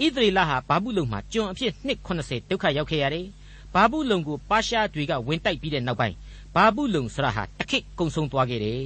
[0.04, 3.26] ဣသရေလဟာဘာဘူးလုံမှာကျွန်းအဖြစ်နှစ်80ဒုက္ခရောက်ခဲ့ရတယ်
[3.74, 6.16] ဘာဘူးလုံကိုပါရှားတွေကဝင်တိုက်ပြီးတဲ့နောက်ပိုင်း
[6.54, 8.82] ဘာဘူးလုံဆရာဟာတခိတ်ကုံဆုံးသွားခဲ့တယ်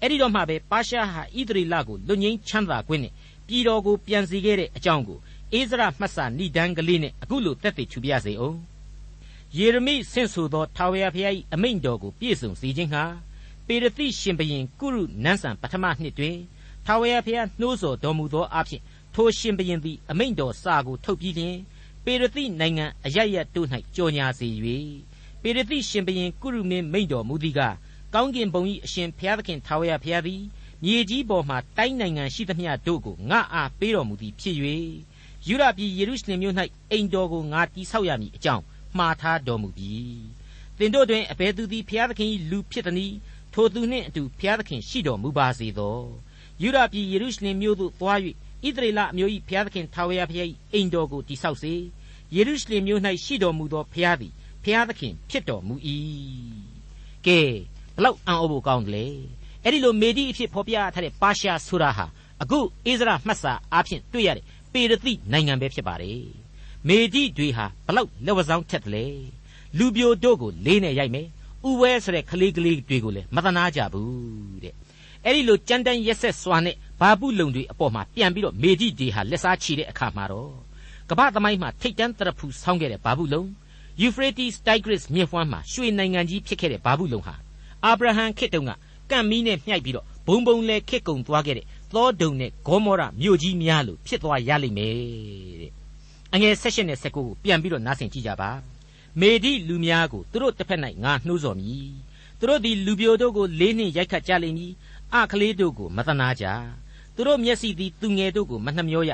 [0.00, 3.12] အဲ့ဒီတော့မှပဲပါရှားဟာဣသရေလကိုလွတ်ငင်းချမ်းသာခွင့်နဲ့
[3.46, 5.18] ပြည်တော်ကိုပြန်စီခဲ့တဲ့အကြောင်းကို
[5.52, 8.58] အိဇရမှတ်စာဏိဒန်းကလေးနဲ့အခုလိုတက်တည်ချူပြစေအောင်
[9.56, 13.04] ယေရမိဆင့်ဆိုသော ထာဝရဘုရား၏အမိန့်တော်ကို ပြည့်စုံစေခြင်းဟာ
[13.66, 16.36] ပေရတိရှင်ဘရင် ကုရုနန်းဆန်ပထမနှစ်တွင်
[16.86, 18.82] ထာဝရဘုရားနှိုးဆော်တော်မူသောအဖြစ်
[19.14, 21.58] ထိုရှင်ဘရင်သည် အမိန့်တော်စာကို ထုတ်ပြီးလျှင်
[22.04, 24.48] ပေရတိနိုင်ငံအရရတို့၌ကြော်ညာစေ၍
[25.42, 27.60] ပေရတိရှင်ဘရင်ကုရုမင်းမိန့်တော်မူသည်က
[28.14, 30.42] ကောင်းကင်ဘုံ၏အရှင်ဘုရားသခင်ထာဝရဘုရားသည်
[30.84, 34.56] မြေကြီးပေါ်မှတိုင်းနိုင်ငံရှိသမျှတို့ကိုငါအားပေးတော်မူသည်ဖြစ်၍
[35.46, 36.54] ယူရပြည်ယေရုရှလင်မြို့၌
[36.90, 38.64] အိမ်တော်ကိုငါတည်ဆောက်ရမည်အကြောင်း
[38.98, 39.94] မှားထားတော်မူပြီ။
[40.78, 43.16] သင်တို့တွင်အဘယ်သူသည်ဘုရားသခင်၏လူဖြစ်သနည်း
[43.54, 45.98] ထိုသူနှင့်အတူဘုရားသခင်ရှိတော်မူပါစေသော။
[46.62, 48.18] ယူရပြည်ယေရုရှလင်မြို့သို့သွား၍
[48.66, 51.74] ဣသရေလအမျိုး၏ဘုရားသခင်ထာဝရဘုရား၏အိမ်တော်ကိုတည်ဆောက်စေ။
[52.34, 54.32] ယေရုရှလင်မြို့၌ရှိတော်မူသောဘုရားသည်
[54.64, 55.74] ဘုရားသခင်ဖြစ်တော်မူ၏။
[57.26, 57.40] ကဲ
[57.96, 59.06] ဘလောက်အံ့ဩဖို့ကောင်းတယ်လေ။
[59.64, 62.06] အဲ့ဒီလိုမေဒီအဖြစ်ဖော်ပြထားတဲ့ပါရှာဆိုတာဟာ
[62.42, 66.22] အခုအိဇရာမှတ်စာအားဖြင့်တွေ့ရတဲ့ပေရတိနိုင်ငံပဲဖြစ်ပါတယ်
[66.86, 69.04] မေဒီတွေဟာဘလောက်လက်ဝဆောင်ထက်တယ်လေ
[69.78, 71.26] လူပြိုတို့ကိုလေးနဲ့ရိုက်မယ်
[71.68, 74.74] ဥဝဲဆိုတဲ့ကလေးကလေးတွေကိုလည်းမသနာကြဘူးတဲ့
[75.24, 80.52] အဲ့ဒီလိုကြမ်းတမ်းရက်ဆက်စွာနဲ့ဘာပုလုံတွေအပေါ်မှာပြန်ပြီးတော့မေဒီတွေဟာလက်စားချီတဲ့အခါမှာတော့
[81.10, 83.42] ကမ္ဘာသမိုင်းမှာထိတ်တန်းတရဖူဆောင်းခဲ့တဲ့ဘာပုလုံ
[84.02, 87.34] Euphrates Tigris မြစ်ဝှမ်းမှာရွှေနိုင်ငံကြီးဖြစ်ခဲ့တဲ့ဘာပုလုံဟာ
[87.84, 88.72] အာဗြဟံခေတ်တုန်းက
[89.10, 94.94] ကန့်မီးနဲ့မြှိုက်ပြီးတော့ဘုံဘုံလဲခစ်ကုံသွားခဲ့တဲ့သောဒုံနဲ့ဂေါမောရမြို့ကြီးများလို့ဖြစ်သွားရလိမ့်မယ်
[95.60, 95.77] တဲ့
[96.34, 98.50] အငယ်၁၈နဲ့၁၉ကိုပြန်ပြီးတော့နားဆင်ကြည့်ကြပါ
[99.20, 101.88] မေဒီလူများကိုသူတို့တစ်ဖက်၌ငါနှိုးဆော်မည်
[102.38, 104.72] သူတို့သည်လူပြိုတို့ကိုလေးနှင့်ရိုက်ခတ်ကြလိမ့်မည်
[105.14, 106.46] အခလေးတို့ကိုမတနာကြ
[107.14, 109.10] သူတို့မျက်စိသည်သူငယ်တို့ကိုမနှမျောရ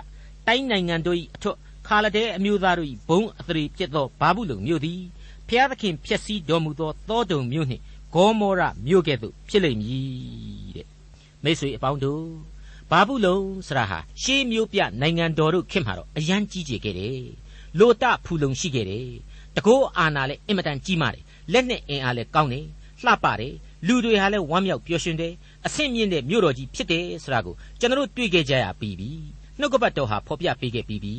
[0.46, 5.00] တိုင်းနိုင်ငံတို့၏အထွတ်ခါလဒဲအမျိုးသားတို့၏ဘုံအသရေဖြစ်သောဘာဘူးလုံမြို့သည်
[5.48, 7.82] ဖျားသခင်ဖြစ်စည်းတော်မူသောသောဒုံမြို့နှင့်
[8.14, 10.86] ဂေါမောရမြို့ကဲ့သို့ဖြစ်လိမ့်မည်တဲ့
[11.44, 12.53] မိတ်ဆွေအပေါင်းတို့
[12.94, 17.22] ဘာဘူးလုံဆရာဟာရှေးမျိုးပြနိုင်ငံတော်တို့ခင်မှာတော့အရန်ကြီးကျယ်ခဲ့တယ်
[17.78, 19.08] လိုတဖူလုံရှိခဲ့တယ်
[19.56, 22.66] တကောအာနာလည်းအင်မတန်ကြီးမာတယ်လက်နဲ့အင်အားလည်းကောင်းတယ်
[23.04, 23.54] လှပတယ်
[23.86, 25.32] လူတွေဟာလည်းဝမ်းမြောက်ပျော်ရွှင်တယ်
[25.66, 29.10] အဆင့်မြင့်တဲ့မြို့တော်ကြီးဖြစ်တယ်ဆိုတာကိုကျွန်တော်တို့တွေ့ခဲ့ကြရပြီးပြီ
[29.58, 31.14] နှုတ်ကပတ်တော်ဟာဖော်ပြပေးခဲ့ပြီးပြီ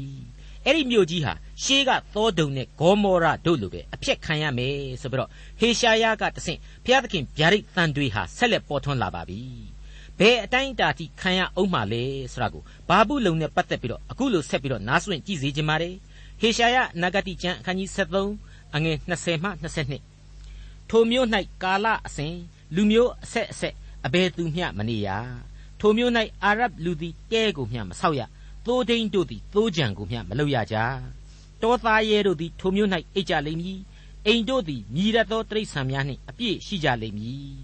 [0.66, 1.34] အဲ့ဒီမြို့ကြီးဟာ
[1.64, 9.75] ရှေးကသောဒုံနဲ့ဂေါမောရတို့လိုပဲအပြက်ခံရမယ်ဆိုပြီးတော့ဟေရှာယကတဆင့်ဘုရားသခင်ဗျာဒိတ်တန်တွေဟာဆက်လက်ပေါ်ထွန်းလာပါပြီ
[10.20, 15.96] ဘယ်အတိုင်းအတာထိခံရအောင်မှလဲဆိုတာကိုဘာဘူးလုံနဲ့ပတ်သက်ပြီးတော့အခုလိုဆက်ပြီးတော့နားဆွင့်ကြည့်စေချင်ပါတယ်
[16.42, 19.50] ဟေရှာယနဂတိကျမ်းအခန်းကြီး73အငယ်20မှ
[20.20, 21.28] 22ထိုမျိုး၌
[21.64, 22.36] ကာလအစဉ်
[22.76, 23.76] လူမျိုးအဆက်အဆက်
[24.06, 25.10] အဘယ်သူမျှမနေရ
[25.80, 26.12] ထိုမျိုး၌
[26.44, 28.22] အာရဗ်လူသည်တဲကိုမျှမဆောက်ရ
[28.66, 30.76] သိုးဒိန်တို့သည်သိုးကြံကိုမျှမလုပ်ရကြ
[31.62, 33.80] တောသားရဲတို့သည်ထိုမျိုး၌အိတ်ကြလိမ့်မည်
[34.26, 37.56] အိမ်တို့သည်မြည်ရသောတိရစ္ဆာန်များနှင့်အပြည့်ရှိကြလိမ့်မည်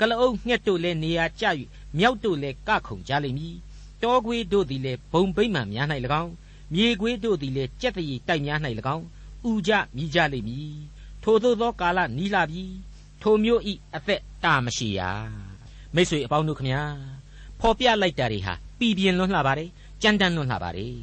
[0.00, 1.44] ကလအုပ်ငှက်တို့လည်းနေရာကျ၍
[1.96, 3.56] မြောက်တို့လည်းကခုန်ကြလိမ့်မည်
[4.02, 5.86] တောခွေးတို့သည်လည်းဘုံဗိမှန်များ၌၎
[6.22, 6.32] င်း
[6.74, 8.58] မြေခွေးတို့သည်လည်းကြက်တရီတိုက်များ၌၎
[8.94, 9.04] င်း
[9.50, 10.72] ဥကြမြည်ကြလိမ့်မည်
[11.22, 12.64] ထိုသို့သောကာလနီးလာပြီ
[13.22, 15.00] ထိုမျိုးဤအသက်တာမရှိရ
[15.94, 16.82] မိတ်ဆွေအပေါင်းတို့ခမညာ
[17.60, 19.70] ဖော်ပြလိုက်တာတွေဟာပြည်ပြင်းလွန်းလှပါတယ်
[20.02, 20.94] ကြမ်းတမ်းလွန်းလှပါတယ်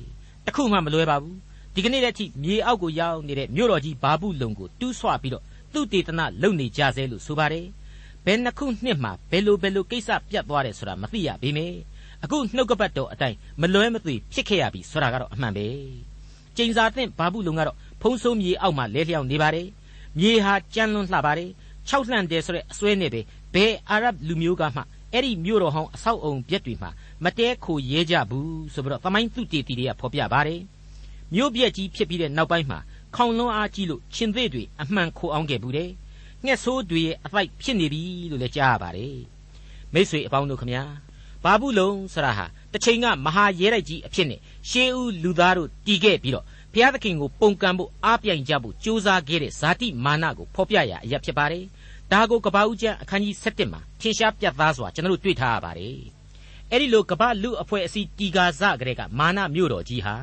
[0.45, 1.37] တခုမှမလွဲပါဘူး
[1.73, 5.43] ဒီကနေ့တည်းထိမြေအောက်ကိုရောက်နေတဲ့မြို့တော်ကြီးဘာပုလုံကိုတူးဆွပြီးတော့
[5.73, 7.65] သူတေသနလုပ်နေကြဆဲလို့ဆိုပါတယ်
[8.25, 11.75] ဘယ်နှစ်ခုနှစ်မှာဘယ်လိုဘယ်လိုကိစ္စပြတ်သွားတယ်ဆိုတာမသိရပေမယ့်
[12.23, 15.67] အခုနှုတ်ကပတ်တော်အတိုင်းမလွဲမသွေဖြစ်ခဲ့ရပြီဆိုတာကတော့အမှန်ပဲ
[16.55, 19.67] ကျိန်စာသင့်ဘာဘူးလုံကတော့ဖုံးဆိုးမြေအောက်မှာလဲလျောင်းနေပါတယ်
[20.19, 21.49] မြေဟာကြမ်းလွန်းလှပါတယ်
[21.89, 23.21] ၆လှန်တယ်ဆိုတဲ့အစွဲနဲ့ပဲ
[23.53, 24.81] ဘယ်အာရဗ်လူမျိုးကမှ
[25.13, 26.89] အဲ့ဒီမြို့တော်ဟောင်းအဆောက်အုံပြက်တွေမှာ
[27.23, 30.61] မတဲခိုရဲကြဘူးဆိုပြီးတော့သမိုင်းသူတေတီတွေကဖော်ပြပါတယ်
[31.33, 32.79] မြို့ပြက်ကြီးဖြစ်ပြီးတဲ့နောက်ပိုင်းမှာ
[33.15, 35.89] ခေါင်လွန်းအားကြီးလို့ရှင်သေးတွေအမှန်ခိုအောင်ခဲ့ဘူးတယ်
[36.45, 39.17] ငှက်ဆိုးတွေရဲ့အပိုက်ဖြစ်နေပြီလို့လည်းကြားရပါတယ်
[39.93, 40.83] မိษွေအပေါင်းတို့ခမညာ
[41.43, 51.65] ဘာဘူးလုံဆရာဟာတစ်ချိန်ကမဟာရဲတိုက်ကြီးအဖြစ်နဲ့ရှေးဦးလူသားတို့တီးခဲ့ပြီးတော့ဘုရားသခင်ကိုပုံကံဖို့အားပြိုင်ကြဖို့ကြိုးစားခဲ့တဲ့ဇာတိမာနကိုဖော်ပြရအရာဖြစ်ပါတယ်
[52.11, 55.97] ဒါကိုကပ္ပဦးကျမ်းအခန်းကြီး7မှာထင်ရှားပြတ်သားစွာကျွန်တော်တို့တွေ့ထားရပါတယ်
[56.71, 60.15] အဲ့ဒီလိုကပ္ပလူအဖွဲ့အစည်းတီကာဇကတဲ့ကမာနမြို့တော်ကြီးဟာ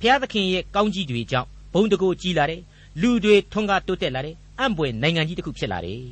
[0.00, 2.62] ဘုရားသခင်ရဲ့ကောင်းကြီးတွေကြောင့်ဘုံတကိုကြီးလာတယ်
[3.00, 6.02] လူတွေထွန်းကားတိုးတက်လာတယ် အံ့ပွေနိုင်ငံကြီးတစ်ခုဖြစ်လာတယ်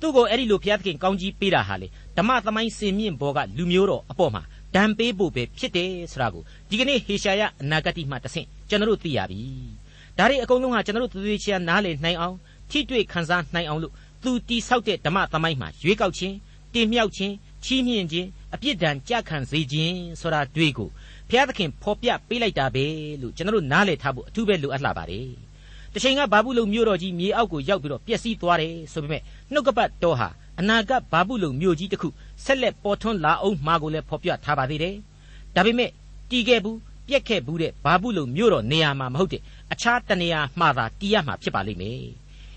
[0.00, 4.42] သူ့ကိုအဲ့ဒီလိုဘုရားသခင်ကောင်းကြီးပေးတာဟာလေဓမ္မသမိုင်းစင်မြင့်ဘောကလူမျိုးတော်အပေါ်မှာ
[4.74, 9.40] ဒဒဏ်ပေးဖို့ပဲဖြစ်တယ်ဆိုတာကိုဒီကနေ့ဟေရှာယအနာဂတ်မှတဆင့်ကျွန်တော်တို့သိရပြီ
[10.18, 12.36] ဒါတွေအကုန်လုံးဟာကျွန်တော်တို့သေသေးချာနားလည်နိုင်အောင်
[12.70, 16.34] ထိတွေ့ခန်းစားနိုင်အောင်လို့သူတိဆောက်တဲ့ဓမ္မသမိုင်းမှာရွေးကောက်ခြင်း
[16.74, 20.88] တင်မြှောက်ခြင်းချီးမြှင့်ခြင်းအပြစ်ဒဏ်ကြခံစေခြင်းဆိုတာတွေ့ကို
[21.28, 22.84] ဘုရားသခင်ဖော်ပြပေးလိုက်တာပဲ
[23.22, 25.28] လို့ကျွန်တော်တို့နားလည်ထားဖို့အထူးပဲလိုအပ်လာပါတယ်
[25.96, 30.28] တချိန်ကဘာဘူးလုံမြို့တော်ကြီးမြေအောက်ကိုရောက်ပြီးတော့ပျက်စီးသွားတယ်ဆိုပေမဲ့နှုတ်ကပတ်တော်ဟာ
[30.60, 32.08] အနာဂတ်ဘာဘူးလုံမြို့ကြီးတစ်ခု
[32.44, 34.94] ဆက်လက်ပေါ်ထွန်းလာအောင်မှာကိုလည်းဖော်ပြထားပါသေးတယ်
[35.54, 35.90] ဒါပေမဲ့
[36.30, 36.78] တီးခဲ့ဘူး
[37.08, 42.00] ပြက်ခဲ့ဘူးတဲ့ဘာဘူးလုံမြို့တော်နေရာမှာမဟုတ်တဲ့အခြားတနေရာမှာသာတီးရမှာဖြစ်ပါလိမ့်မယ်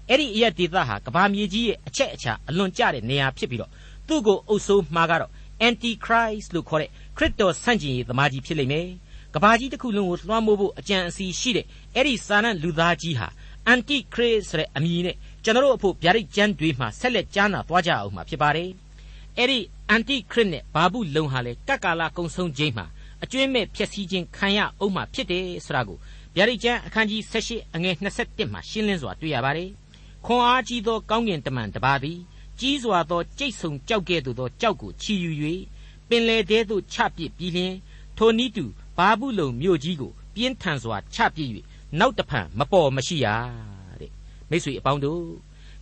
[0.09, 3.71] အဲ့ဒီအရက်ဒေသဟာကဘာမြေကြီးရဲ့အချက်အချာအလွန်ကျတဲ့နေရာဖြစ်ပြီးတော့
[4.07, 5.31] သူ့ကိုအုပ်ဆိုးမှာကတော့
[5.67, 8.87] antichrist လို့ခေါ်တဲ့ခရစ်တော်ဆန့်ကျင်ရေးသမားကြီးဖြစ်လိမ့်မယ်
[9.33, 11.65] ကဘာကြီးတစ်ခုလုံးကိုလွှမ်းမိုးဖို့အကြံအစီရှိတဲ့
[11.95, 13.27] အဲ့ဒီစာနန်လူသားကြီးဟာ
[13.71, 18.69] antichrist ဆိုတဲ့အမည်နဲ့ကျွန်တော်တို့အဖို့ဗျာဒိတ်ကျမ်းတွေမှာဆက်လက်ကြားနာသွားကြအောင်မှာဖြစ်ပါတယ်
[19.37, 19.59] အဲ့ဒီ
[19.95, 22.85] antichrist နဲ့ဘာဘူးလုံဟာလေကတ်ကာလကုံဆုံးခြင်းမှာ
[23.23, 25.97] အကျွင်းမဲ့ဖြစ်စည်းခြင်းခံရအောင်မှာဖြစ်တယ်ဆိုတာကို
[26.35, 29.69] ဗျာဒိတ်ကျမ်းအခန်းကြီး78အငယ်27မှာရှင်းလင်းစွာတွေ့ရပါတယ်
[30.25, 32.19] ခွန်အားကြီးသောကောင်းကင်တမန်တစ်ပါးသည်
[32.59, 35.31] ကြီးစွာသောကြိတ်ဆုံကြောက်ကဲ့သို့သောကြောက်ကိုချီယူ၍
[36.09, 37.75] ပင်လေတဲသို့ချပစ်ပြီးလျင်
[38.17, 38.65] ထိုနည်းတူ
[38.99, 41.49] ဘာဘူးလုံမြို့ကြီးကိုပြင်းထန်စွာချပစ်၍
[41.99, 43.27] နောက်တဖန်မပေါ်မရှိရ
[44.01, 44.11] တဲ့
[44.49, 45.23] မိတ်ဆွေအပေါင်းတို့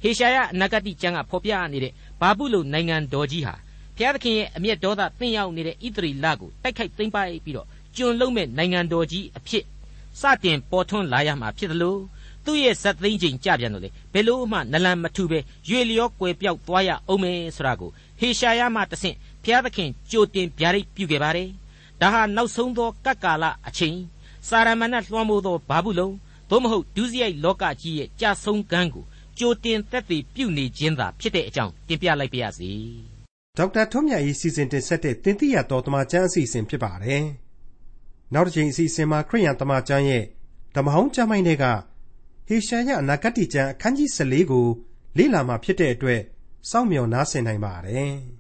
[0.02, 3.56] ဟေရှာယအနာဂတိကျမ်းကဖော်ပြနေတဲ့ဘာဘူးလုံနိုင်ငံတော်ကြီးဟာ
[3.98, 9.64] ဘုရားသခင်ရဲ့အမျက်ဒေါသသင်ရောက်နေတဲ့ဣသရီလကိုတိုက်ခိုက်သိမ်းပိုက်ပြီးတော့ကျွန်လုံးမဲ့နိုင်ငံတော်ကြီးအဖြစ်
[10.22, 12.00] စတင်ပေါ်ထွန်းလာရမှာဖြစ်တယ်လို့
[12.46, 21.50] သူ့ရဲ့ဇက်သိန်းချိန်ကြပြန်လို့လေဘယ်လို့မှနလန်မထူပဲရွေလျောကွယ်ပြောက်သွားရအောင်မယ်ဆိုတာကိုဟေရှာယမှတဆင့်ဘုရားသခင်ကြိုတင်ဗျာဒိတ်ပြုခဲ့ပါတယ်
[22.02, 23.98] ဒါဟာနောက်ဆုံးသောကပ်ကာလအချိန်
[24.48, 26.10] စာရမဏတ်လွှမ်းမိုးသောဘာဘူးလုံ
[26.50, 29.06] သို့မဟုတ်ဒုစရိုက်လောကကြီးရဲ့ကြာဆုံးကမ်းကို
[29.38, 32.72] ကြိုတင်သက်သေပြုနေခြင်းသာဖြစ်တဲ့အကြောင်းတင်ပြလိုက်ပါရစေ
[33.58, 37.24] ဒေါက်တာထွန်းမြတ်၏စီစဉ်တင်ဆက်တဲ့တင်ပြရတော်တမချန်းအစီအစဉ်ဖြစ်ပါတယ်
[38.34, 40.24] နောက်တစ်ချိန်အစီအစဉ်မှာခရိယန်တမချန်းရဲ့
[40.76, 41.66] ဓမ္မဟောင်းကျမ်းပိုင်းတွေက
[42.48, 44.66] ဟေရှာယအနာဂတ်ကျမ်းအခန်းကြီး14ကို
[45.18, 46.22] လေ့လာမှဖြစ်တဲ့အတွက်
[46.70, 48.14] စောင့်မျှော်နားဆင်နိုင်ပါတယ်။